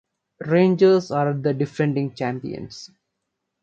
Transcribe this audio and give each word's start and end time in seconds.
Rangers 0.47 1.11
are 1.11 1.31
the 1.31 1.53
defending 1.53 2.15
champions. 2.15 2.89